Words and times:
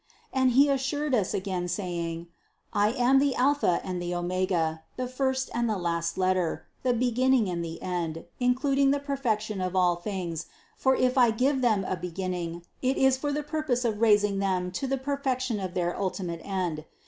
And 0.33 0.53
He 0.53 0.67
assured 0.67 1.13
us 1.13 1.31
again 1.31 1.67
saying: 1.67 2.25
I 2.73 2.91
am 2.93 3.19
the 3.19 3.35
Alpha 3.35 3.79
and 3.83 4.01
the 4.01 4.15
Omega, 4.15 4.81
the 4.95 5.05
first 5.07 5.51
and 5.53 5.69
the 5.69 5.77
last 5.77 6.17
letter, 6.17 6.65
the 6.81 6.91
beginning 6.95 7.47
and 7.47 7.63
the 7.63 7.79
end, 7.83 8.25
including 8.39 8.89
the 8.89 8.99
perfection 8.99 9.61
of 9.61 9.75
all 9.75 9.95
things; 9.95 10.47
for 10.75 10.95
if 10.95 11.19
I 11.19 11.29
give 11.29 11.61
them 11.61 11.85
a 11.85 11.95
beginning, 11.95 12.63
it 12.81 12.97
is 12.97 13.15
for 13.15 13.31
the 13.31 13.43
purpose 13.43 13.85
of 13.85 14.01
raising 14.01 14.39
them 14.39 14.71
to 14.71 14.87
the 14.87 14.97
perfection 14.97 15.59
of 15.59 15.75
their 15.75 15.95
ultimate 15.95 16.41
end. 16.43 16.83